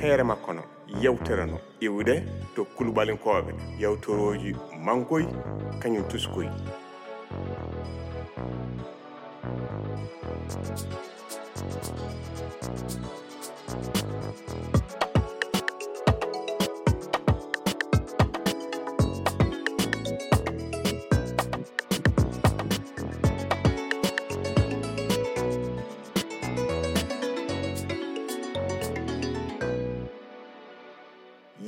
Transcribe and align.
heere 0.00 0.22
makko 0.22 0.52
no 0.52 0.62
yewtere 1.02 1.46
no 1.46 1.58
iwde 1.80 2.14
to 2.54 2.64
kulubalinkoɓe 2.76 3.52
yewtoroji 3.80 4.50
mankoy 4.84 5.24
kañum 5.80 6.04
tuskoy 6.10 6.48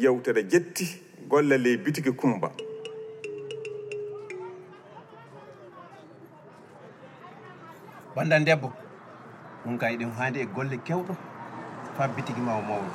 yewtere 0.01 0.43
jetti 0.43 0.87
golle 1.29 1.59
ley 1.59 1.77
bitigi 1.77 2.13
kumba. 2.13 2.51
Bandan 8.17 8.45
debbo 8.45 8.73
ɗum 9.65 9.79
kay 9.79 9.97
ɗum 9.97 10.11
hande 10.19 10.41
e 10.41 10.47
golle 10.47 10.77
kewɗo 10.87 11.15
fa 11.97 12.09
bitigi 12.09 12.41
ma 12.41 12.57
o 12.59 12.63
mawɗo. 12.63 12.91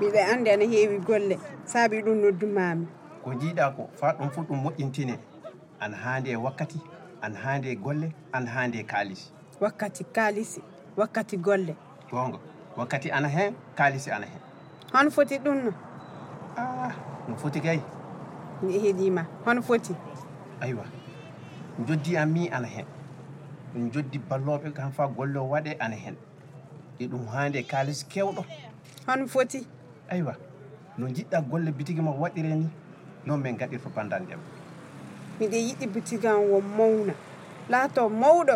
Miɗe 0.00 0.20
anndi 0.32 0.50
ana 0.50 0.64
heewi 0.64 0.98
golle 0.98 1.38
saabi 1.64 2.02
ɗum 2.02 2.16
noddumami 2.22 2.86
ko 3.24 3.30
jiiɗa 3.34 3.76
ko 3.76 3.88
fa 3.94 4.12
ɗum 4.18 4.30
fof 4.30 4.46
ɗum 4.48 4.62
moƴƴintine 4.64 5.18
an 5.80 5.92
hande 5.94 6.30
e 6.30 6.36
wakkati 6.36 6.80
an 7.22 7.34
hande 7.34 7.66
e 7.70 7.76
golle 7.76 8.12
an 8.32 8.46
hande 8.46 8.76
e 8.78 8.84
kaalisi. 8.84 9.30
Wakkati 9.60 10.04
kaalisi 10.04 10.60
wakkati 10.96 11.36
golle. 11.36 11.76
Gonga 12.10 12.38
wakkati 12.76 13.10
ana 13.12 13.28
hen 13.28 13.54
kaalisi 13.76 14.10
ana 14.10 14.26
hen 14.26 14.40
hono 14.92 15.10
foti 15.10 15.38
ɗum 15.38 15.64
no. 15.64 15.72
Ah. 16.56 16.92
no 17.28 17.36
foti 17.36 17.60
kay? 17.60 17.80
Mi 18.62 18.78
heeɗima 18.78 19.26
hono 19.44 19.62
foti. 19.62 19.94
Aywa. 20.60 20.84
Joddi 21.86 22.16
an 22.16 22.32
mi 22.32 22.48
ana 22.48 22.66
hen. 22.68 22.86
Ɗum 23.74 23.90
joddi 23.92 24.18
balloɓe 24.18 24.72
kam 24.74 24.92
fa 24.92 25.06
golle 25.08 25.38
o 25.38 25.48
waɗe 25.48 25.76
ana 25.80 25.96
hen. 25.96 26.16
E 26.98 27.06
ɗum 27.06 27.26
hande 27.26 27.62
kalis 27.62 28.04
kewɗo. 28.08 28.44
Hono 29.06 29.26
foti. 29.26 29.66
Aywa. 30.10 30.34
No 30.98 31.06
jiɗɗa 31.06 31.40
golle 31.50 31.72
bitigi 31.72 32.02
ma 32.02 32.10
waɗire 32.10 32.54
ni 32.54 32.68
noon 33.26 33.40
min 33.42 33.56
gaɗirto 33.56 33.88
bandal 33.94 34.22
ndema 34.22 34.42
miɗe 35.42 35.58
yiɗi 35.66 35.86
bitigi 35.86 36.26
an 36.28 36.40
wo 36.50 36.60
mawna. 36.60 37.14
Laato 37.68 38.08
mawɗo 38.08 38.54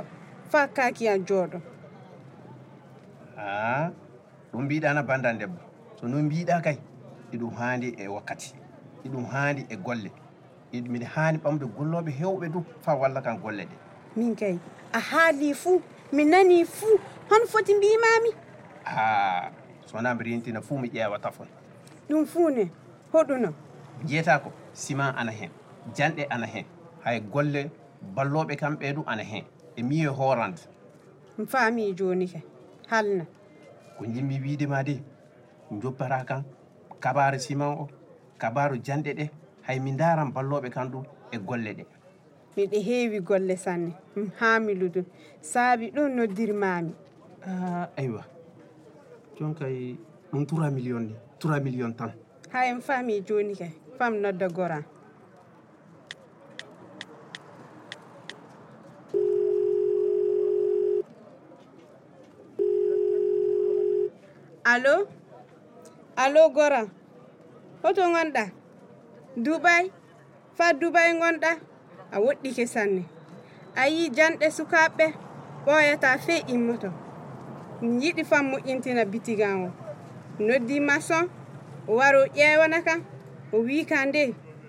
fa 0.51 0.67
kaaki 0.69 1.09
an 1.09 1.25
jooɗo. 1.27 1.59
A 3.39 3.91
ɗum 4.53 4.65
mbiɗana 4.65 5.03
bandal 5.03 5.39
debbo 5.39 5.59
so 6.01 6.07
no 6.09 6.17
mbiɗa 6.23 6.63
kay? 6.63 6.79
iɗum 7.33 7.51
haandi 7.59 7.95
e 7.99 8.09
wakkati 8.09 8.55
iɗum 9.05 9.25
haandi 9.27 9.67
e 9.69 9.77
golle. 9.77 10.11
Miɗa 10.73 11.07
haani 11.15 11.39
ɓamde 11.39 11.65
golloɓe 11.77 12.11
hewɓe 12.21 12.49
du 12.53 12.65
fa 12.83 12.95
walla 12.95 13.23
kan 13.23 13.39
golle 13.39 13.65
ɗe. 13.65 13.77
Min 14.17 14.35
kay 14.37 14.59
a 14.93 14.99
haali 15.01 15.55
fuu 15.55 15.81
mi 16.13 16.25
nani 16.25 16.65
fuu 16.65 16.99
hon 17.31 17.47
foti 17.47 17.75
mbimami 17.75 18.31
a 18.85 19.51
sowona 19.87 20.15
mbiɗa 20.15 20.31
rentina 20.31 20.61
fuu 20.63 20.79
mi 20.79 20.89
ƴeewata 20.89 21.31
fon 21.33 21.47
ɗum 22.09 22.27
fuu 22.27 22.51
ne 22.51 22.71
hoɗuno 23.13 23.53
jeyata 24.05 24.39
ko 24.39 24.53
siman 24.73 25.15
ana 25.17 25.33
heen 25.33 25.51
janɗe 25.95 26.27
ana 26.31 26.47
heen 26.47 26.65
hay 27.05 27.21
golle 27.21 27.71
balloɓe 28.15 28.57
kamɓe 28.57 28.93
du 28.95 29.03
ana 29.07 29.23
heen 29.23 29.45
e 29.77 29.83
miye 29.83 30.07
horande 30.07 30.61
mi 31.39 31.47
faami 31.47 31.93
joni 31.95 32.27
ke 32.29 32.43
halna 32.91 33.27
ko 33.99 34.05
jimmi 34.07 34.39
wiidema 34.41 34.83
de 34.85 35.03
joppata 35.83 36.25
kan 36.25 36.45
kabaru 37.07 37.39
siman 37.39 37.69
o 37.83 37.89
kabaru 38.39 38.77
janɗe 38.87 39.13
ɗe 39.19 39.25
hay 39.67 39.79
mi 39.81 39.93
daran 40.01 40.33
balloɓe 40.35 40.69
kan 40.75 40.91
ɗum 40.93 41.05
e 41.31 41.39
golle 41.39 41.71
ɗe 41.79 41.85
miɗe 42.57 42.79
heewi 42.87 43.19
golle 43.29 43.57
sanne 43.57 43.93
mi 44.17 44.27
haamilu 44.41 44.87
ɗum 44.95 45.05
saabi 45.41 45.87
ɗum 45.95 46.09
noddirmami 46.17 46.93
Ah, 47.49 47.87
aywa. 47.97 48.25
Jon 49.39 49.55
kay 49.55 49.97
ɗum 50.33 50.43
3 50.47 50.71
million 50.75 51.01
ni 51.07 51.15
3 51.39 51.61
million 51.63 51.93
tan. 51.95 52.11
Hay 52.53 52.75
mi 52.75 52.81
faami 52.81 53.21
joni 53.23 53.55
kay 53.55 53.71
fam 53.99 54.15
nodda 54.23 54.49
goran. 54.49 54.83
Allo 64.65 65.07
allo 66.17 66.51
gora 66.51 66.89
hoto 67.83 68.03
gonɗa 68.15 68.45
dubay 69.45 69.85
fa 70.57 70.67
dubay 70.81 71.11
gonɗa 71.21 71.51
a 72.15 72.17
woɗɗike 72.25 72.65
sanne. 72.75 73.03
A 73.77 73.83
yi 73.95 74.03
janɗe 74.17 74.47
sukaɓɓe 74.57 75.07
ɓoyata 75.65 76.09
fey 76.25 76.41
immoto 76.55 76.89
mi 77.81 77.89
yiɗi 78.03 78.23
fam 78.31 78.45
moƴƴintina 78.51 79.03
bitigan 79.13 79.57
o 79.67 79.71
noddi 80.47 80.77
maçon 80.89 81.25
o 81.89 81.93
wari 81.99 82.19
o 82.19 82.27
ƴewana 82.37 82.79
kam 82.87 83.01
o 83.53 83.57
wi 83.67 83.77
ka 83.91 83.99
nde 84.09 84.23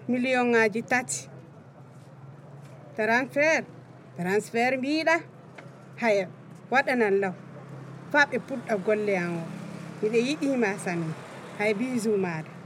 million 0.10 0.46
ŋaji 0.54 0.82
tati. 0.92 1.20
Transfert 2.96 3.66
transfert 4.18 4.74
mbiɗa 4.80 5.16
haya 6.02 6.26
waɗanan 6.72 7.16
law. 7.24 7.34
Fa 8.12 8.20
ɓe 8.30 8.38
puɗɗa 8.48 8.74
golle 8.86 9.14
an 9.24 9.32
o. 9.38 9.44
Miɗe 10.02 10.20
yiɗima 10.28 10.70
sanne. 10.84 11.14
Hay 11.58 11.72
bisu 11.80 12.12
maɗa. 12.26 12.57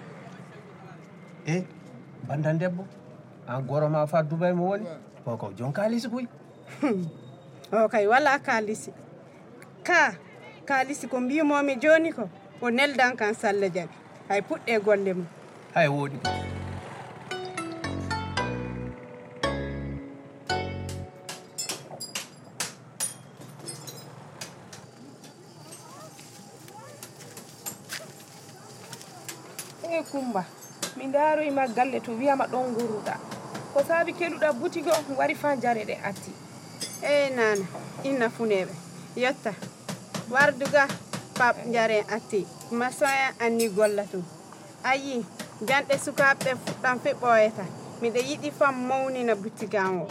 e 1.45 1.63
bandan 2.27 2.57
debbo? 2.57 2.85
An 3.47 3.65
goro 3.65 3.89
ma 3.89 4.05
fa 4.05 4.21
dubay 4.23 4.53
mo 4.53 4.69
woni? 4.71 4.85
O 5.25 5.37
ko 5.37 5.51
jon 5.57 5.73
kalisi 5.73 6.09
koy 6.09 6.25
o 7.73 7.87
kay 7.87 8.07
wala 8.07 8.39
kalisi 8.39 8.91
ka 9.83 10.13
kalisi 10.65 11.07
ko 11.07 11.19
mbimomi 11.19 11.75
joni 11.75 12.13
ko 12.13 12.29
o 12.61 12.69
neldan 12.69 13.17
kan 13.17 13.33
salla 13.33 13.67
jaɓi 13.67 13.95
hay 14.29 14.41
puɗɗe 14.41 14.79
golle 14.85 15.13
mum. 15.13 15.27
Hay 15.73 15.87
woɗi 15.87 16.17
e 29.91 30.03
kumba. 30.11 30.60
daaroyma 31.11 31.67
galle 31.67 31.99
to 31.99 32.11
wiyama 32.11 32.45
ɗon 32.47 32.73
gurruɗa 32.75 33.15
ko 33.73 33.79
saabi 33.87 34.11
keɗuɗa 34.13 34.53
butigo 34.53 34.91
wari 35.17 35.35
fa 35.35 35.55
jare 35.55 35.83
ɗe 35.85 35.95
atti. 36.03 36.31
Eyi 37.01 37.29
nana 37.35 37.65
inna 38.03 38.29
funeɓe 38.29 38.73
yetta 39.15 39.53
warduga 40.29 40.87
pap 41.37 41.55
jare 41.73 42.05
atti. 42.15 42.45
Masoya 42.71 43.33
anni 43.39 43.67
golla 43.69 44.03
tum 44.11 44.23
ayi 44.83 45.25
janɗe 45.67 45.95
sukaɓe 46.05 46.49
fuɗɗan 46.65 46.99
fe 47.03 47.13
ɓoyata. 47.21 47.65
Miɗe 48.01 48.19
yiɗi 48.29 48.51
fam 48.51 48.75
mawnina 48.87 49.35
butigan 49.35 50.01
o 50.01 50.07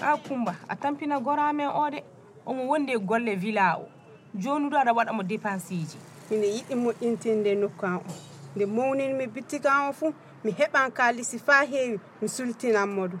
a 0.00 0.16
kumba 0.16 0.54
a 0.68 0.76
tampina 0.76 1.20
goramen 1.20 1.68
o 1.68 1.90
de 1.90 2.02
omo 2.46 2.62
wondi 2.70 2.92
e 2.92 2.98
golle 2.98 3.34
villa 3.36 3.76
o 3.78 3.88
joni 4.34 4.68
ɗo 4.70 4.76
aɗa 4.78 4.92
waɗamo 4.96 5.22
dépense 5.22 5.74
ji 5.74 5.98
miɗe 6.30 6.46
yiɗi 6.56 6.74
moƴƴintinde 6.74 7.54
nokkan 7.60 7.96
o 7.96 8.29
nde 8.56 8.66
mawninmi 8.66 9.26
bittika 9.26 9.88
o 9.88 9.92
fuu 9.92 10.12
mi 10.44 10.50
heɓan 10.58 10.90
kalisi 10.92 11.38
fa 11.38 11.56
heewi 11.70 11.98
mi 12.20 12.28
sultinanmo 12.28 13.02
ɗum 13.10 13.20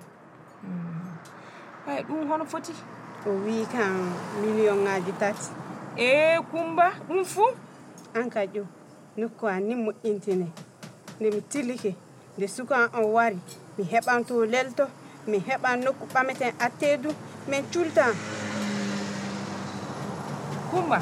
ay 1.90 2.02
ɗum 2.08 2.28
hono 2.28 2.44
foti? 2.44 2.72
O 3.26 3.30
wi 3.44 3.66
kan 3.72 3.92
million 4.40 4.78
ŋaji 4.84 5.12
tati. 5.20 5.48
E 5.96 6.38
kumba 6.50 6.86
ɗum 7.08 7.24
fuu 7.32 7.48
an 8.14 8.30
ka 8.30 8.40
ƴo 8.54 8.62
nokku 9.16 9.46
an 9.46 9.60
ni 9.68 9.74
moƴƴintine. 9.74 10.46
Nde 11.20 11.28
mi 11.34 11.40
tilike 11.50 11.94
nde 12.36 12.46
sukan 12.48 12.88
on 12.98 13.04
wari 13.14 13.38
mi 13.78 13.84
heɓan 13.92 14.24
to 14.28 14.34
lelto 14.52 14.84
mi 15.26 15.38
heɓan 15.48 15.76
nokku 15.84 16.04
ɓameten 16.14 16.52
attedu 16.66 17.10
min 17.48 17.62
cultan. 17.72 18.14
Kumba 20.70 20.98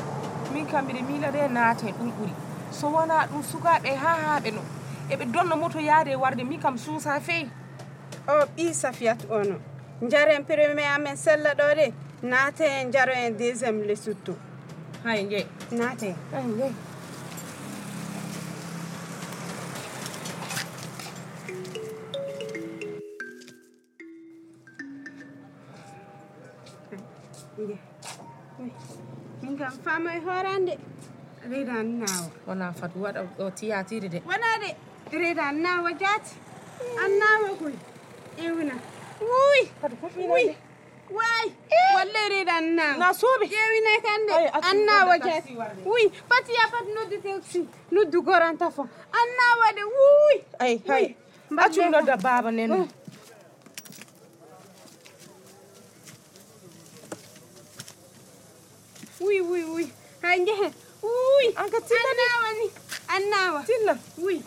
min 0.53 0.67
kam 0.71 0.85
mbiɗa 0.85 1.03
miila 1.09 1.29
de 1.35 1.41
naate 1.49 1.87
ɗum 1.99 2.11
ɓuuri 2.17 2.48
so 2.71 2.89
wona 2.89 3.27
ɗum 3.27 3.43
sukaɓe 3.43 3.95
ha 3.97 4.17
haɓe 4.25 4.51
no. 4.53 4.63
Eɓe 5.11 5.25
donna 5.33 5.57
moto 5.57 5.79
yaade 5.79 6.17
warde 6.17 6.45
min 6.45 6.61
kam 6.61 6.77
suusa 6.79 7.21
feyi 7.21 7.51
o 8.29 8.45
ɓi 8.57 8.75
safiyat 8.75 9.21
ono 9.31 9.57
jaren 10.11 10.45
premier 10.45 10.95
amen 10.95 11.17
sella 11.17 11.55
ɗo 11.55 11.75
de. 11.77 11.93
Naate 12.23 12.63
en 12.67 12.91
jaro 12.93 13.13
en 13.13 13.31
deuxiéme 13.37 13.87
le 13.87 13.95
sutto 13.97 14.35
hay 15.05 15.29
jeey 15.31 15.47
naate 15.71 16.09
e. 16.09 16.15
hay 16.33 16.43
jeey 16.59 16.75
min 29.43 29.57
kam 29.59 29.73
famoye 29.85 30.21
horande. 30.27 30.75
reedaan 31.51 31.99
naawa. 32.01 32.31
Walaa 32.47 32.73
fadu 32.73 33.03
haadha 33.05 33.23
otii 33.47 33.69
yaatiiri 33.69 34.09
de. 34.09 34.23
Wanaade 34.27 34.77
reedaan 35.13 35.61
naawa 35.63 35.93
jaati. 35.93 36.35
An 37.05 37.13
naawa 37.19 37.49
kun 37.59 37.75
iwna. 38.47 38.75
Wuuyi. 39.21 39.65
Wuuyi. 40.29 40.57
Waayi. 41.19 41.51
Wallee 41.97 42.29
reedaan 42.29 42.65
naawa. 42.77 42.99
Na 42.99 43.15
suubi. 43.15 43.47
Iwna 43.47 43.93
kan 44.07 44.27
de. 44.27 44.35
An 44.71 44.77
naawa 44.87 45.19
jaati. 45.19 45.57
Wuuyi. 45.85 46.13
Fati 46.29 46.53
yaa 46.55 46.69
fati 46.73 46.91
nuti 46.97 47.19
teeksi 47.19 47.69
nuti 47.91 48.21
goran 48.21 48.59
tafa. 48.59 48.83
An 49.21 49.29
naawa 49.39 49.73
de 49.77 49.83
wuuyi. 49.85 50.39
Ayi 50.59 50.83
ayi. 50.89 51.17
Achuun 51.57 51.91
dada 51.93 52.17
baaba 52.17 52.51
nenu. 52.51 52.89
Wuuyi 59.21 59.41
wuuyi 59.47 59.65
wuuyi. 59.71 59.89
Haa 60.23 60.37
njehe. 60.37 60.69
Uy, 61.03 61.47
anka 61.57 61.81
tilla 61.81 62.11
ni. 62.19 62.25
Annawa 62.29 62.51
ni. 62.59 62.67
Annawa. 63.15 63.63
Tilla. 63.65 63.95
Uy. 64.19 64.43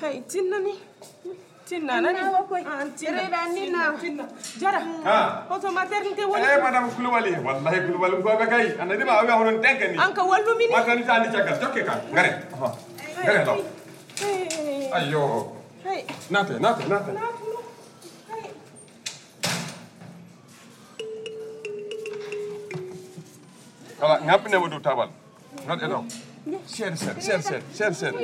Hei, 0.00 0.22
tilla 0.28 0.58
ni. 0.58 0.74
Tinna 1.66 2.00
nani? 2.00 2.18
An 2.20 2.92
tinna. 2.94 3.22
Reda 3.22 3.40
ninna. 3.52 3.98
Tinna. 4.00 4.24
Jara. 4.60 4.80
Ha. 5.04 5.46
Hoto 5.50 5.72
maternité 5.72 6.24
wali. 6.24 6.44
Eh 6.44 6.62
madame 6.62 6.90
Kulubali. 6.94 7.32
Wallahi 7.42 7.80
Kulubali 7.86 8.22
ko 8.22 8.36
be 8.38 8.46
kai. 8.46 8.68
Anadi 8.78 9.04
ma 9.04 9.18
awi 9.20 9.32
honon 9.32 9.58
tenkani. 9.60 9.98
Anka 9.98 10.22
wallu 10.22 10.56
mini. 10.58 10.72
Maternité 10.72 11.10
andi 11.10 11.28
chagal. 11.34 11.58
Jokke 11.60 11.82
kan. 11.84 11.98
Ngare. 12.12 12.30
Ngare 13.24 13.44
do. 13.44 13.54
ayo 14.96 15.52
nanti 16.32 16.52
nanti 16.56 16.82
nanti 16.88 17.10
kalau 23.96 24.16
Kala 24.16 24.20
ngapin 24.28 24.50
na 24.52 24.58
wudu 24.60 24.76
tawal. 24.84 25.08
Not 25.64 25.80
at 25.82 25.88
all. 25.88 26.04
Ya 26.44 26.60
sen 26.68 26.92
sen 26.96 27.16
sen 27.16 27.40
sen 27.42 27.62
sen 27.72 27.92
sen. 27.96 28.14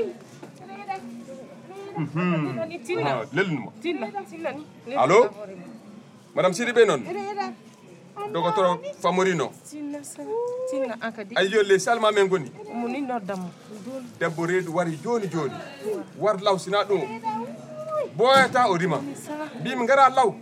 Mhm. 1.97 2.61
Ah, 3.01 3.25
Madam 6.37 6.53
Siri 6.53 6.73
Benon? 6.73 7.01
Dogotoro 8.33 8.81
famorino 9.01 9.53
tinna 9.71 10.03
sa 10.05 10.23
tinna 10.71 10.95
an 11.01 11.13
kadi 11.13 11.35
ay 11.37 11.49
yo 11.49 11.79
salma 11.79 12.13
men 12.13 12.29
goni. 12.29 12.51
Debbo 14.19 14.47
reedu 14.47 14.75
wari 14.75 14.97
joni 14.97 15.29
joni. 15.29 15.55
War 16.19 16.37
law 16.43 16.57
sina 16.59 16.85
ɗum 16.85 17.03
boyata 18.17 18.69
o 18.71 18.77
rima 18.77 18.99
mbimi 19.61 19.87
gara 19.87 20.09
law 20.09 20.35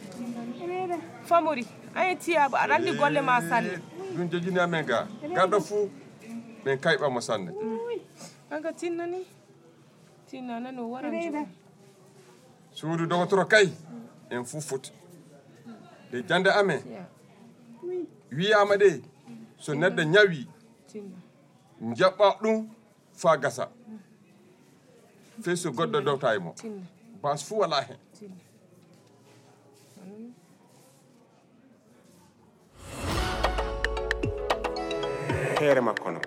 famori. 1.24 1.66
Ay 1.94 2.16
tiyaɓo 2.16 2.56
aɗa 2.56 2.74
andi 2.74 2.92
golle 2.92 3.20
ma 3.20 3.40
sanne 3.40 3.78
ɗum 4.16 4.28
jojini 4.30 4.58
amen 4.60 4.84
ga. 4.86 5.06
Garɗo 5.34 5.60
fuu 5.60 5.90
min 6.64 6.76
kayɓamo 6.78 7.20
sanne 7.20 7.50
an 8.50 8.62
ka 8.62 8.72
tinnani 8.72 9.26
tinna 10.28 10.60
nani 10.60 10.78
o 10.80 10.90
waran 10.90 11.12
jo 11.22 11.46
suudu 12.72 13.06
dogotoro 13.06 13.44
kay 13.46 13.68
en 14.30 14.44
fuu 14.44 14.60
foti 14.60 14.92
nde 16.08 16.22
jande 16.28 16.50
amen. 16.50 16.82
Ya, 16.92 17.06
wiyama 18.36 18.74
ɗe 18.80 19.02
so 19.58 19.72
mm. 19.74 19.80
neɗɗo 19.80 20.02
ñawi 20.12 20.40
tinna. 20.90 21.16
Jaɓɓa 21.98 22.26
ɗum 22.42 22.68
fa 23.14 23.36
gasa. 23.42 23.68
Fe 25.42 25.56
so 25.56 25.70
goɗɗo 25.70 26.00
dowta 26.04 26.34
e 26.34 26.38
mo. 26.38 26.52
Tinna. 26.56 26.82
Bas 27.22 27.44
fuu 27.44 27.58
wala 27.60 27.80
hen. 27.82 27.98
Tinna. 28.18 28.36
Feere 35.58 35.80
makko 35.80 36.10
no. 36.10 36.20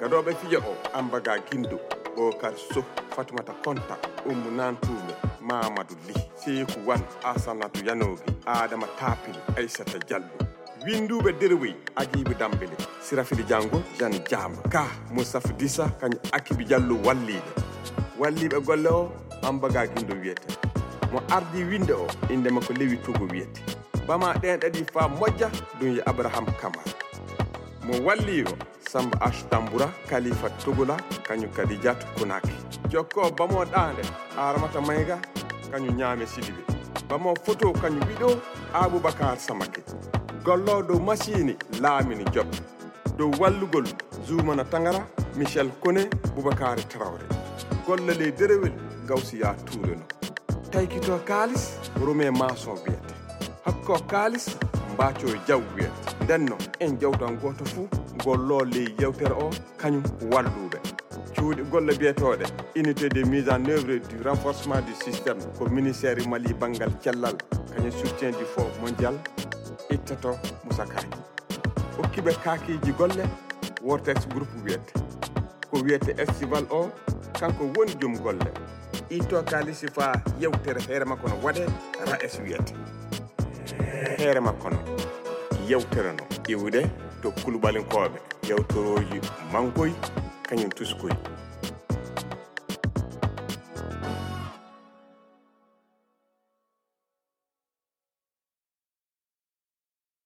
Gadoɓe 0.00 0.34
fijo 0.40 0.58
o 0.60 0.72
ambaga 0.98 1.38
guindo 1.46 1.78
bokar 2.16 2.54
sow 2.72 2.84
fatumata 3.14 3.52
konta 3.64 3.96
ummu 4.30 4.50
nantuɓe 4.58 5.12
mamadou 5.40 5.96
ly 6.06 6.14
seyku 6.40 6.78
wan 6.88 7.02
asanatu 7.24 7.84
yanogi 7.86 8.22
adama 8.46 8.86
tapil 8.98 9.36
aissata 9.56 9.98
diallo 9.98 10.45
winduɓe 10.86 11.32
derowoy 11.40 11.74
ajiɓe 11.96 12.34
dambele. 12.38 12.76
Sirafili 13.02 13.42
diango 13.42 13.82
jan 13.98 14.12
diama 14.28 14.62
ka 14.70 14.86
moussafa 15.12 15.52
dissa 15.58 15.88
kañum 16.00 16.20
akibi 16.32 16.64
diallo 16.64 16.94
walliɓe. 17.04 17.50
Walliɓe 18.18 18.60
golle 18.66 18.88
o 18.90 19.12
ambaga 19.42 19.86
guindo 19.86 20.14
wiyete. 20.14 20.46
Mo 21.12 21.20
ardi 21.30 21.64
winde 21.64 21.92
o 21.92 22.06
inde 22.30 22.50
makko 22.50 22.72
lewi 22.72 22.96
togo 22.98 23.24
wiyete. 23.32 23.60
Bama 24.06 24.32
ɗen 24.42 24.60
ɗaɗi 24.60 24.84
fa 24.92 25.08
moƴƴa 25.08 25.48
ɗum 25.80 25.96
yo 25.96 26.02
abraham 26.06 26.46
camara 26.60 26.96
mo 27.86 27.94
walli 28.04 28.42
o 28.42 28.52
samba 28.90 29.18
h 29.30 29.44
tamboura 29.50 29.86
kalifa 30.08 30.50
togola 30.64 30.96
kañum 31.26 31.50
kadi 31.54 31.76
diato 31.76 32.06
konaki 32.18 32.50
jokko 32.90 33.30
bamo 33.30 33.64
ɗande 33.64 34.02
aramata 34.36 34.80
mayga 34.80 35.18
kañum 35.70 35.96
ñaame 35.96 36.26
sidiɓe 36.26 36.62
bamo 37.08 37.34
photo 37.44 37.72
kañum 37.72 38.02
wiɗo 38.08 38.40
aboubacar 38.74 39.38
samake. 39.38 39.82
golloo 40.46 40.82
dow 40.88 41.00
masiini 41.00 41.56
laamini 41.82 42.24
job. 42.34 42.46
Dow 43.18 43.30
wallugol 43.40 43.86
zoumana 44.26 44.64
tangara 44.64 45.00
michel 45.36 45.68
kone 45.82 46.02
boubacary 46.34 46.84
trawre 46.92 47.24
golle 47.86 48.14
ley 48.18 48.30
derewel 48.32 48.72
gawsiya 49.08 49.54
tuureno 49.64 50.02
taykito 50.70 51.18
kaalis 51.24 51.64
romé 52.04 52.30
maçon 52.30 52.78
wiyete. 52.84 53.14
Hakko 53.64 53.98
kaalis 54.12 54.46
mbaaco 54.94 55.26
jaw 55.48 55.60
wiyete. 55.76 56.14
Ndenno 56.24 56.56
en 56.80 56.98
jawtan 57.00 57.36
gooto 57.42 57.64
fuu 57.64 57.88
golloo 58.24 58.64
ley 58.64 58.88
yewtere 59.00 59.34
o 59.34 59.50
kañum 59.80 60.02
walluɓe. 60.32 60.78
Cuuɗi 61.34 61.62
golle 61.70 61.92
biyeteeɗe 61.98 62.46
unité 62.76 63.08
de 63.08 63.24
mise 63.24 63.48
en 63.50 63.64
œuvre 63.68 63.98
du 64.08 64.22
renforcement 64.24 64.80
du 64.86 64.94
systéme 65.04 65.40
ko 65.58 65.66
ministére 65.68 66.22
mali 66.28 66.54
banngal 66.54 66.92
cellal 67.02 67.36
kañum 67.74 67.90
soutien 67.90 68.30
du 68.30 68.44
fond 68.54 68.70
mondial. 68.80 69.14
ittoto 69.90 70.38
musakaji 70.64 71.06
hokkiɓe 71.96 72.32
kakiji 72.44 72.92
golle 72.92 73.24
wortex 73.82 74.28
groupe 74.28 74.56
wiyete. 74.64 74.92
Ko 75.70 75.76
wiyete 75.84 76.14
estival 76.22 76.64
o 76.70 76.90
kanko 77.40 77.64
woni 77.76 77.94
joom 78.00 78.18
golle. 78.18 78.50
Itto 79.10 79.42
kalisi 79.42 79.88
fa 79.88 80.22
yewtere 80.40 80.80
feere 80.80 81.04
makko 81.04 81.28
no 81.28 81.36
waɗe 81.42 81.66
ra 82.06 82.18
es 82.24 82.38
wiyete. 82.38 82.74
Feere 84.16 84.40
makko 84.40 84.70
no 84.70 84.78
yewtere 85.68 86.12
no 86.12 86.24
iwde 86.48 86.90
to 87.22 87.30
kulubalinkoɓe 87.30 88.18
yewtoroji 88.48 89.20
mankoy 89.52 89.92
kañum 90.48 90.70
tuskoy. 90.70 91.12